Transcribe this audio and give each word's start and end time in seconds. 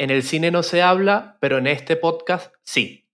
En 0.00 0.08
el 0.08 0.22
cine 0.22 0.50
no 0.50 0.62
se 0.62 0.80
habla, 0.80 1.36
pero 1.40 1.58
en 1.58 1.66
este 1.66 1.94
podcast 1.94 2.54
sí. 2.62 3.06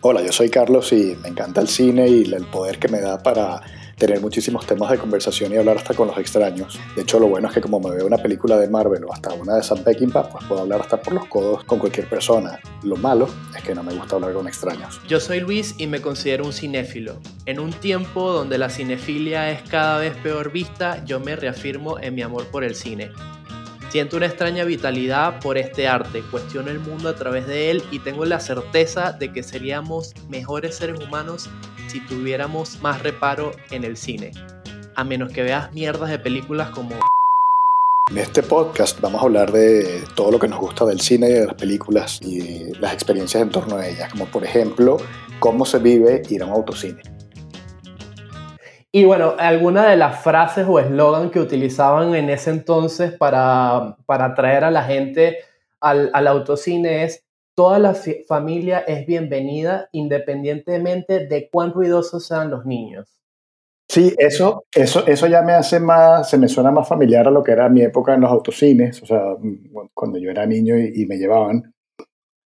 Hola, 0.00 0.22
yo 0.22 0.32
soy 0.32 0.48
Carlos 0.48 0.90
y 0.94 1.14
me 1.20 1.28
encanta 1.28 1.60
el 1.60 1.68
cine 1.68 2.08
y 2.08 2.22
el 2.32 2.46
poder 2.46 2.78
que 2.78 2.88
me 2.88 3.02
da 3.02 3.22
para 3.22 3.60
tener 3.98 4.22
muchísimos 4.22 4.66
temas 4.66 4.90
de 4.90 4.96
conversación 4.96 5.52
y 5.52 5.58
hablar 5.58 5.76
hasta 5.76 5.92
con 5.92 6.08
los 6.08 6.16
extraños. 6.16 6.80
De 6.94 7.02
hecho, 7.02 7.20
lo 7.20 7.28
bueno 7.28 7.48
es 7.48 7.54
que 7.54 7.60
como 7.60 7.80
me 7.80 7.94
veo 7.94 8.06
una 8.06 8.16
película 8.16 8.56
de 8.56 8.66
Marvel 8.66 9.04
o 9.04 9.12
hasta 9.12 9.34
una 9.34 9.56
de 9.56 9.62
Sam 9.62 9.84
Peckinpah, 9.84 10.30
pues 10.30 10.42
puedo 10.46 10.62
hablar 10.62 10.80
hasta 10.80 11.02
por 11.02 11.12
los 11.12 11.26
codos 11.26 11.64
con 11.64 11.78
cualquier 11.78 12.08
persona. 12.08 12.60
Lo 12.82 12.96
malo 12.96 13.28
es 13.54 13.62
que 13.62 13.74
no 13.74 13.82
me 13.82 13.92
gusta 13.92 14.16
hablar 14.16 14.32
con 14.32 14.48
extraños. 14.48 14.98
Yo 15.06 15.20
soy 15.20 15.40
Luis 15.40 15.74
y 15.76 15.86
me 15.86 16.00
considero 16.00 16.46
un 16.46 16.54
cinéfilo. 16.54 17.20
En 17.44 17.60
un 17.60 17.74
tiempo 17.74 18.32
donde 18.32 18.56
la 18.56 18.70
cinefilia 18.70 19.50
es 19.50 19.68
cada 19.68 19.98
vez 19.98 20.16
peor 20.22 20.50
vista, 20.50 21.04
yo 21.04 21.20
me 21.20 21.36
reafirmo 21.36 21.98
en 21.98 22.14
mi 22.14 22.22
amor 22.22 22.46
por 22.46 22.64
el 22.64 22.74
cine. 22.74 23.10
Siento 23.96 24.18
una 24.18 24.26
extraña 24.26 24.64
vitalidad 24.64 25.40
por 25.40 25.56
este 25.56 25.88
arte, 25.88 26.20
cuestiono 26.30 26.70
el 26.70 26.80
mundo 26.80 27.08
a 27.08 27.16
través 27.16 27.46
de 27.46 27.70
él 27.70 27.82
y 27.90 27.98
tengo 27.98 28.26
la 28.26 28.40
certeza 28.40 29.12
de 29.12 29.32
que 29.32 29.42
seríamos 29.42 30.12
mejores 30.28 30.76
seres 30.76 31.00
humanos 31.02 31.48
si 31.86 32.00
tuviéramos 32.00 32.78
más 32.82 33.02
reparo 33.02 33.52
en 33.70 33.84
el 33.84 33.96
cine. 33.96 34.32
A 34.96 35.02
menos 35.02 35.32
que 35.32 35.42
veas 35.42 35.72
mierdas 35.72 36.10
de 36.10 36.18
películas 36.18 36.68
como... 36.72 36.94
En 38.10 38.18
este 38.18 38.42
podcast 38.42 39.00
vamos 39.00 39.22
a 39.22 39.24
hablar 39.24 39.50
de 39.50 40.04
todo 40.14 40.30
lo 40.30 40.38
que 40.38 40.48
nos 40.48 40.60
gusta 40.60 40.84
del 40.84 41.00
cine 41.00 41.30
y 41.30 41.32
de 41.32 41.46
las 41.46 41.54
películas 41.54 42.20
y 42.20 42.74
las 42.74 42.92
experiencias 42.92 43.44
en 43.44 43.48
torno 43.48 43.76
a 43.76 43.88
ellas, 43.88 44.10
como 44.12 44.26
por 44.26 44.44
ejemplo 44.44 44.98
cómo 45.38 45.64
se 45.64 45.78
vive 45.78 46.20
ir 46.28 46.42
a 46.42 46.44
un 46.44 46.52
autocine. 46.52 47.15
Y 48.96 49.04
bueno, 49.04 49.34
alguna 49.38 49.90
de 49.90 49.96
las 49.98 50.22
frases 50.22 50.64
o 50.66 50.80
eslogan 50.80 51.28
que 51.28 51.38
utilizaban 51.38 52.14
en 52.14 52.30
ese 52.30 52.48
entonces 52.48 53.12
para, 53.12 53.98
para 54.06 54.24
atraer 54.24 54.64
a 54.64 54.70
la 54.70 54.84
gente 54.84 55.36
al, 55.82 56.08
al 56.14 56.26
autocine 56.26 57.04
es 57.04 57.22
toda 57.54 57.78
la 57.78 57.94
familia 58.26 58.78
es 58.78 59.06
bienvenida 59.06 59.90
independientemente 59.92 61.26
de 61.26 61.50
cuán 61.52 61.74
ruidosos 61.74 62.26
sean 62.26 62.48
los 62.48 62.64
niños. 62.64 63.18
Sí, 63.86 64.14
eso, 64.16 64.64
eso, 64.74 65.06
eso 65.06 65.26
ya 65.26 65.42
me 65.42 65.52
hace 65.52 65.78
más, 65.78 66.30
se 66.30 66.38
me 66.38 66.48
suena 66.48 66.70
más 66.70 66.88
familiar 66.88 67.28
a 67.28 67.30
lo 67.30 67.42
que 67.42 67.52
era 67.52 67.68
mi 67.68 67.82
época 67.82 68.14
en 68.14 68.22
los 68.22 68.30
autocines, 68.30 69.02
o 69.02 69.04
sea, 69.04 69.36
cuando 69.92 70.18
yo 70.18 70.30
era 70.30 70.46
niño 70.46 70.74
y, 70.78 71.04
me 71.04 71.18
llevaban. 71.18 71.74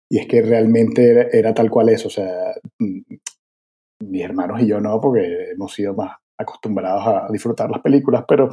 Y 0.10 0.18
es 0.18 0.26
que 0.26 0.42
realmente 0.42 1.30
era, 1.32 1.54
tal 1.54 1.70
cual 1.70 1.90
es, 1.90 2.08
o 2.08 2.10
sea, 2.10 2.56
mm, 2.80 3.02
mis 4.00 4.24
hermanos 4.24 4.62
y 4.62 4.68
yo 4.68 4.82
no, 4.82 5.00
porque 5.00 5.52
hemos 5.52 5.72
sido 5.76 5.94
más 5.94 6.18
acostumbrados 6.40 7.06
a 7.06 7.28
disfrutar 7.32 7.70
las 7.70 7.82
películas, 7.82 8.24
pero 8.28 8.50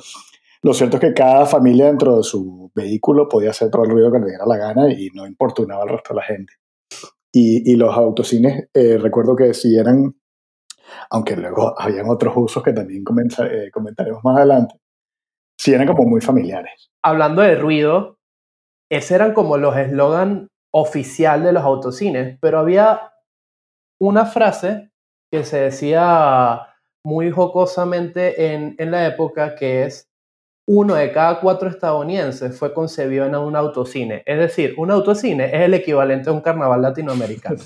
lo 0.62 0.74
cierto 0.74 0.96
es 0.96 1.00
que 1.00 1.14
cada 1.14 1.46
familia 1.46 1.86
dentro 1.86 2.16
de 2.16 2.22
su 2.22 2.72
vehículo 2.74 3.28
podía 3.28 3.50
hacer 3.50 3.70
todo 3.70 3.84
el 3.84 3.90
ruido 3.90 4.10
que 4.10 4.18
le 4.18 4.26
diera 4.26 4.44
la 4.46 4.56
gana 4.56 4.92
y 4.92 5.10
no 5.14 5.26
importunaba 5.26 5.82
al 5.84 5.90
resto 5.90 6.12
de 6.12 6.20
la 6.20 6.26
gente. 6.26 6.54
Y, 7.32 7.70
y 7.70 7.76
los 7.76 7.94
autocines, 7.96 8.68
eh, 8.74 8.98
recuerdo 8.98 9.36
que 9.36 9.54
si 9.54 9.76
eran, 9.78 10.16
aunque 11.10 11.36
luego 11.36 11.74
habían 11.78 12.08
otros 12.08 12.34
usos 12.36 12.62
que 12.62 12.72
también 12.72 13.04
eh, 13.38 13.70
comentaremos 13.72 14.24
más 14.24 14.38
adelante, 14.38 14.80
si 15.58 15.72
eran 15.72 15.86
como 15.86 16.04
muy 16.04 16.20
familiares. 16.20 16.90
Hablando 17.02 17.42
de 17.42 17.56
ruido, 17.56 18.18
esos 18.90 19.12
eran 19.12 19.34
como 19.34 19.58
los 19.58 19.76
eslogan 19.76 20.48
oficial 20.72 21.42
de 21.44 21.52
los 21.52 21.62
autocines, 21.62 22.38
pero 22.40 22.58
había 22.58 23.12
una 24.00 24.26
frase 24.26 24.90
que 25.30 25.44
se 25.44 25.60
decía 25.60 26.75
muy 27.06 27.30
jocosamente 27.30 28.52
en, 28.52 28.74
en 28.78 28.90
la 28.90 29.06
época 29.06 29.54
que 29.54 29.84
es 29.84 30.08
uno 30.66 30.96
de 30.96 31.12
cada 31.12 31.38
cuatro 31.38 31.68
estadounidenses 31.68 32.58
fue 32.58 32.74
concebido 32.74 33.24
en 33.24 33.36
un 33.36 33.54
autocine. 33.54 34.24
Es 34.26 34.40
decir, 34.40 34.74
un 34.76 34.90
autocine 34.90 35.44
es 35.46 35.62
el 35.62 35.74
equivalente 35.74 36.30
a 36.30 36.32
un 36.32 36.40
carnaval 36.40 36.82
latinoamericano. 36.82 37.62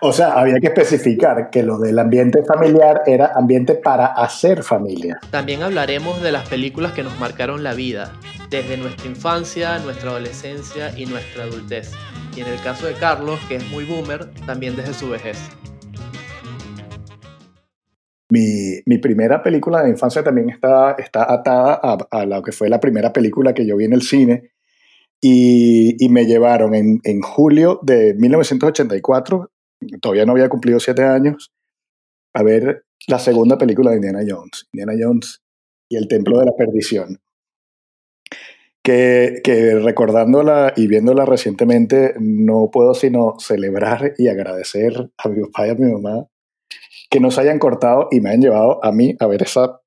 O 0.00 0.10
sea, 0.10 0.32
había 0.32 0.58
que 0.58 0.68
especificar 0.68 1.50
que 1.50 1.62
lo 1.62 1.78
del 1.78 1.98
ambiente 1.98 2.42
familiar 2.44 3.02
era 3.04 3.32
ambiente 3.34 3.74
para 3.74 4.06
hacer 4.06 4.62
familia. 4.62 5.20
También 5.30 5.62
hablaremos 5.62 6.22
de 6.22 6.32
las 6.32 6.48
películas 6.48 6.92
que 6.92 7.02
nos 7.02 7.18
marcaron 7.20 7.62
la 7.62 7.74
vida, 7.74 8.10
desde 8.48 8.78
nuestra 8.78 9.06
infancia, 9.06 9.78
nuestra 9.80 10.10
adolescencia 10.10 10.98
y 10.98 11.04
nuestra 11.04 11.44
adultez. 11.44 11.92
Y 12.34 12.40
en 12.40 12.46
el 12.46 12.60
caso 12.62 12.86
de 12.86 12.94
Carlos, 12.94 13.38
que 13.48 13.56
es 13.56 13.70
muy 13.70 13.84
boomer, 13.84 14.30
también 14.46 14.76
desde 14.76 14.94
su 14.94 15.10
vejez. 15.10 15.38
Mi, 18.34 18.80
mi, 18.86 18.98
primera 18.98 19.44
película 19.44 19.84
de 19.84 19.90
infancia 19.90 20.24
también 20.24 20.50
está, 20.50 20.96
está 20.98 21.32
atada 21.32 21.78
a, 21.80 21.98
a, 22.10 22.26
lo 22.26 22.42
que 22.42 22.50
fue 22.50 22.68
la 22.68 22.80
primera 22.80 23.12
película 23.12 23.54
que 23.54 23.64
yo 23.64 23.76
vi 23.76 23.84
en 23.84 23.92
el 23.92 24.02
cine 24.02 24.50
y, 25.20 26.04
y 26.04 26.08
me 26.08 26.26
llevaron 26.26 26.74
en, 26.74 27.00
en, 27.04 27.22
julio 27.22 27.78
de 27.82 28.14
1984, 28.14 29.52
todavía 30.00 30.26
no 30.26 30.32
había 30.32 30.48
cumplido 30.48 30.80
siete 30.80 31.04
años, 31.04 31.52
a 32.34 32.42
ver 32.42 32.84
la 33.06 33.20
segunda 33.20 33.56
película 33.56 33.90
de 33.90 33.98
Indiana 33.98 34.24
Jones, 34.26 34.66
Indiana 34.72 34.92
Jones 35.00 35.42
y 35.88 35.96
el 35.96 36.08
Templo 36.08 36.40
de 36.40 36.46
la 36.46 36.52
Perdición. 36.58 37.20
Que, 38.82 39.40
que 39.44 39.76
recordándola 39.76 40.74
y 40.76 40.88
viéndola 40.88 41.24
recientemente, 41.24 42.14
no 42.18 42.68
puedo 42.72 42.94
sino 42.94 43.36
celebrar 43.38 44.12
y 44.18 44.26
agradecer 44.26 45.10
a 45.16 45.28
mi 45.28 45.40
papá 45.44 45.68
y 45.68 45.70
a 45.70 45.74
mi 45.74 45.90
mamá 45.90 46.26
que 47.14 47.20
nos 47.20 47.38
hayan 47.38 47.60
cortado 47.60 48.08
y 48.10 48.20
me 48.20 48.30
han 48.30 48.40
llevado 48.40 48.84
a 48.84 48.90
mí 48.90 49.14
a 49.20 49.28
ver 49.28 49.44
esa 49.44 49.80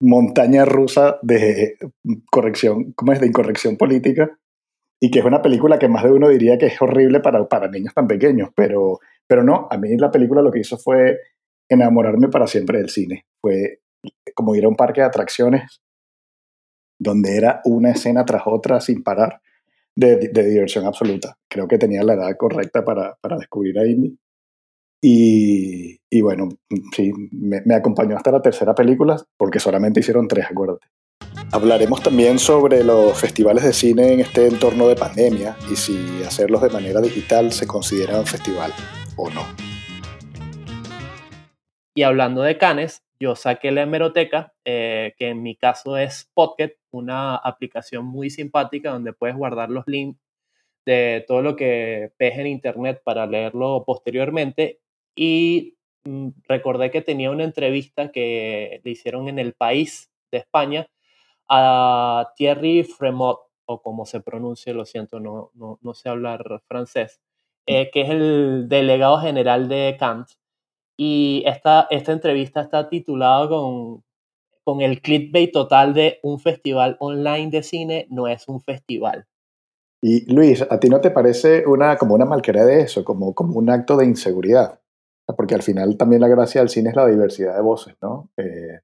montaña 0.00 0.64
rusa 0.64 1.18
de 1.20 1.76
corrección, 2.30 2.94
¿cómo 2.94 3.12
es? 3.12 3.20
De 3.20 3.26
incorrección 3.26 3.76
política 3.76 4.38
y 4.98 5.10
que 5.10 5.18
es 5.18 5.24
una 5.26 5.42
película 5.42 5.78
que 5.78 5.88
más 5.88 6.04
de 6.04 6.12
uno 6.12 6.30
diría 6.30 6.56
que 6.56 6.64
es 6.64 6.80
horrible 6.80 7.20
para, 7.20 7.46
para 7.46 7.68
niños 7.68 7.92
tan 7.92 8.06
pequeños, 8.06 8.48
pero, 8.56 9.00
pero 9.26 9.44
no, 9.44 9.68
a 9.70 9.76
mí 9.76 9.94
la 9.98 10.10
película 10.10 10.40
lo 10.40 10.50
que 10.50 10.60
hizo 10.60 10.78
fue 10.78 11.18
enamorarme 11.68 12.28
para 12.28 12.46
siempre 12.46 12.78
del 12.78 12.88
cine. 12.88 13.26
Fue 13.42 13.80
como 14.34 14.54
ir 14.54 14.64
a 14.64 14.68
un 14.68 14.76
parque 14.76 15.02
de 15.02 15.08
atracciones 15.08 15.82
donde 16.98 17.36
era 17.36 17.60
una 17.66 17.90
escena 17.90 18.24
tras 18.24 18.44
otra 18.46 18.80
sin 18.80 19.02
parar 19.02 19.42
de, 19.94 20.16
de 20.16 20.42
diversión 20.42 20.86
absoluta. 20.86 21.36
Creo 21.50 21.68
que 21.68 21.76
tenía 21.76 22.02
la 22.02 22.14
edad 22.14 22.34
correcta 22.38 22.82
para, 22.82 23.18
para 23.20 23.36
descubrir 23.36 23.78
a 23.78 23.86
Indy 23.86 24.16
y, 25.04 25.98
y 26.08 26.20
bueno, 26.20 26.48
sí, 26.94 27.12
me, 27.32 27.60
me, 27.64 27.74
acompañó 27.74 28.16
hasta 28.16 28.30
la 28.30 28.40
tercera 28.40 28.72
película, 28.72 29.20
porque 29.36 29.58
solamente 29.58 29.98
hicieron 29.98 30.28
tres, 30.28 30.46
acuérdate. 30.48 30.86
Hablaremos 31.50 32.00
también 32.02 32.38
sobre 32.38 32.84
los 32.84 33.20
festivales 33.20 33.64
de 33.64 33.72
cine 33.72 34.12
en 34.12 34.20
este 34.20 34.46
entorno 34.46 34.86
de 34.86 34.94
pandemia 34.94 35.56
y 35.70 35.74
si 35.74 36.22
hacerlos 36.22 36.62
de 36.62 36.70
manera 36.70 37.00
digital 37.00 37.52
se 37.52 37.66
considera 37.66 38.18
un 38.18 38.26
festival 38.26 38.72
o 39.16 39.28
no. 39.30 39.42
Y 41.96 42.04
hablando 42.04 42.42
de 42.42 42.56
canes, 42.56 43.02
yo 43.18 43.34
saqué 43.34 43.72
la 43.72 43.82
hemeroteca, 43.82 44.54
eh, 44.64 45.14
que 45.18 45.30
en 45.30 45.42
mi 45.42 45.56
caso 45.56 45.96
es 45.96 46.30
Pocket, 46.32 46.76
una 46.92 47.34
aplicación 47.34 48.04
muy 48.04 48.30
simpática 48.30 48.92
donde 48.92 49.12
puedes 49.12 49.36
guardar 49.36 49.68
los 49.68 49.86
links 49.88 50.20
de 50.86 51.24
todo 51.26 51.42
lo 51.42 51.56
que 51.56 52.12
ves 52.18 52.38
en 52.38 52.46
internet 52.46 53.02
para 53.04 53.26
leerlo 53.26 53.82
posteriormente 53.84 54.81
y 55.14 55.76
mm, 56.04 56.28
recordé 56.48 56.90
que 56.90 57.02
tenía 57.02 57.30
una 57.30 57.44
entrevista 57.44 58.10
que 58.12 58.80
le 58.84 58.90
hicieron 58.90 59.28
en 59.28 59.38
el 59.38 59.54
país 59.54 60.10
de 60.30 60.38
España 60.38 60.86
a 61.48 62.32
Thierry 62.36 62.84
Fremont, 62.84 63.38
o 63.66 63.82
como 63.82 64.06
se 64.06 64.20
pronuncia, 64.20 64.72
lo 64.74 64.84
siento, 64.84 65.20
no, 65.20 65.50
no, 65.54 65.78
no 65.82 65.94
sé 65.94 66.08
hablar 66.08 66.62
francés, 66.66 67.20
mm. 67.66 67.72
eh, 67.72 67.90
que 67.92 68.02
es 68.02 68.10
el 68.10 68.68
delegado 68.68 69.18
general 69.18 69.68
de 69.68 69.96
Kant. 69.98 70.28
Y 70.96 71.42
esta, 71.46 71.86
esta 71.90 72.12
entrevista 72.12 72.60
está 72.60 72.88
titulada 72.88 73.48
con, 73.48 74.04
con 74.64 74.80
el 74.80 75.00
clickbait 75.00 75.52
total 75.52 75.94
de 75.94 76.20
un 76.22 76.38
festival 76.38 76.96
online 77.00 77.50
de 77.50 77.62
cine 77.62 78.06
no 78.10 78.28
es 78.28 78.48
un 78.48 78.60
festival. 78.60 79.26
Y 80.00 80.32
Luis, 80.32 80.62
¿a 80.68 80.80
ti 80.80 80.88
no 80.88 81.00
te 81.00 81.10
parece 81.10 81.64
una, 81.66 81.96
como 81.96 82.14
una 82.14 82.24
malquería 82.24 82.64
de 82.64 82.80
eso, 82.80 83.04
como, 83.04 83.34
como 83.34 83.58
un 83.58 83.70
acto 83.70 83.96
de 83.96 84.06
inseguridad? 84.06 84.80
Porque 85.36 85.54
al 85.54 85.62
final 85.62 85.96
también 85.96 86.20
la 86.20 86.28
gracia 86.28 86.60
del 86.60 86.68
cine 86.68 86.90
es 86.90 86.96
la 86.96 87.06
diversidad 87.06 87.54
de 87.54 87.62
voces, 87.62 87.94
¿no? 88.02 88.30
Eh, 88.36 88.80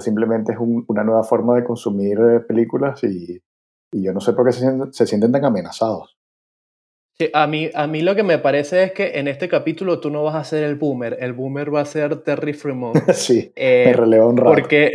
simplemente 0.00 0.52
es 0.52 0.58
un, 0.58 0.84
una 0.88 1.04
nueva 1.04 1.24
forma 1.24 1.54
de 1.56 1.64
consumir 1.64 2.18
eh, 2.18 2.40
películas 2.40 3.02
y, 3.04 3.40
y, 3.92 4.02
yo 4.02 4.12
no 4.12 4.20
sé 4.20 4.32
por 4.32 4.46
qué 4.46 4.52
se 4.52 4.60
sienten, 4.60 4.92
se 4.92 5.06
sienten 5.06 5.32
tan 5.32 5.44
amenazados. 5.44 6.16
Sí, 7.16 7.30
a 7.32 7.46
mí, 7.46 7.70
a 7.72 7.86
mí 7.86 8.02
lo 8.02 8.16
que 8.16 8.24
me 8.24 8.38
parece 8.38 8.82
es 8.82 8.92
que 8.92 9.20
en 9.20 9.28
este 9.28 9.48
capítulo 9.48 10.00
tú 10.00 10.10
no 10.10 10.24
vas 10.24 10.34
a 10.34 10.42
ser 10.42 10.64
el 10.64 10.74
boomer, 10.74 11.16
el 11.20 11.32
boomer 11.32 11.72
va 11.72 11.82
a 11.82 11.84
ser 11.84 12.16
Terry 12.22 12.54
Fremont. 12.54 12.96
sí, 13.12 13.52
eh, 13.54 13.84
me 13.86 13.92
releva 13.92 14.26
un 14.26 14.36
rato. 14.36 14.50
Porque, 14.50 14.90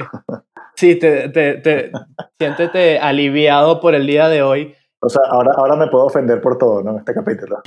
sí, 0.75 0.99
te, 0.99 1.29
te, 1.29 1.55
te, 1.55 1.91
siéntete 2.37 2.99
aliviado 2.99 3.79
por 3.79 3.95
el 3.95 4.05
día 4.05 4.27
de 4.27 4.41
hoy. 4.41 4.75
O 5.01 5.07
sea, 5.07 5.21
ahora, 5.29 5.53
ahora 5.55 5.77
me 5.77 5.87
puedo 5.87 6.05
ofender 6.05 6.41
por 6.41 6.57
todo, 6.57 6.83
¿no? 6.83 6.97
Este 6.97 7.13
capítulo. 7.13 7.61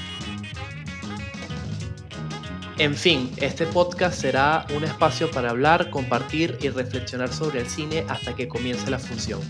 En 2.78 2.94
fin, 2.94 3.30
este 3.36 3.66
podcast 3.66 4.19
será 4.19 4.66
un 4.74 4.82
espacio 4.82 5.30
para 5.30 5.50
hablar, 5.50 5.90
compartir 5.90 6.56
y 6.62 6.70
reflexionar 6.70 7.30
sobre 7.30 7.60
el 7.60 7.66
cine 7.66 8.04
hasta 8.08 8.34
que 8.34 8.48
comience 8.48 8.90
la 8.90 8.98
función. 8.98 9.40